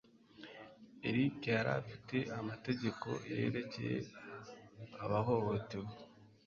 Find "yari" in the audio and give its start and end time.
1.55-1.71